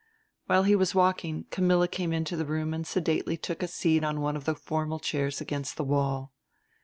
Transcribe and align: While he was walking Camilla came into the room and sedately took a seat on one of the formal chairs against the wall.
While 0.47 0.63
he 0.63 0.75
was 0.75 0.95
walking 0.95 1.45
Camilla 1.51 1.87
came 1.87 2.11
into 2.11 2.35
the 2.35 2.43
room 2.47 2.73
and 2.73 2.87
sedately 2.87 3.37
took 3.37 3.61
a 3.61 3.67
seat 3.67 4.03
on 4.03 4.19
one 4.19 4.35
of 4.35 4.45
the 4.45 4.55
formal 4.55 4.97
chairs 4.97 5.39
against 5.41 5.77
the 5.77 5.83
wall. 5.83 6.33